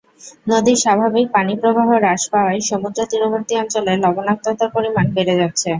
নদীর 0.47 0.77
স্বাভাবিক 0.83 1.25
পানিপ্রবাহ 1.35 1.87
হ্রাস 1.93 2.21
পাওয়ায় 2.33 2.61
সমুদ্র 2.69 2.99
তীরবর্তী 3.11 3.53
অঞ্চলে 3.61 3.93
লবণাক্ততার 4.03 4.69
পরিমাণ 4.75 5.05
বেড়ে 5.15 5.33
যাচ্ছে। 5.41 5.67